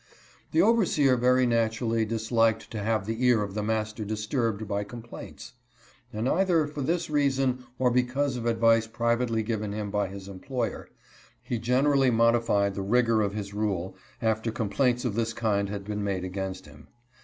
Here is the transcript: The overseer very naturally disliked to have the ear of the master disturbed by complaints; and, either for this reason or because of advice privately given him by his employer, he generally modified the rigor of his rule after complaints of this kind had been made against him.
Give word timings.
The 0.51 0.63
overseer 0.63 1.15
very 1.15 1.45
naturally 1.45 2.05
disliked 2.05 2.71
to 2.71 2.79
have 2.81 3.05
the 3.05 3.23
ear 3.23 3.43
of 3.43 3.53
the 3.53 3.61
master 3.61 4.03
disturbed 4.03 4.67
by 4.67 4.83
complaints; 4.83 5.53
and, 6.11 6.27
either 6.27 6.65
for 6.65 6.81
this 6.81 7.07
reason 7.07 7.65
or 7.77 7.91
because 7.91 8.35
of 8.35 8.47
advice 8.47 8.87
privately 8.87 9.43
given 9.43 9.73
him 9.73 9.91
by 9.91 10.07
his 10.07 10.27
employer, 10.27 10.89
he 11.43 11.59
generally 11.59 12.09
modified 12.09 12.73
the 12.73 12.81
rigor 12.81 13.21
of 13.21 13.35
his 13.35 13.53
rule 13.53 13.95
after 14.23 14.51
complaints 14.51 15.05
of 15.05 15.13
this 15.13 15.33
kind 15.33 15.69
had 15.69 15.83
been 15.85 16.03
made 16.03 16.23
against 16.23 16.65
him. 16.65 16.87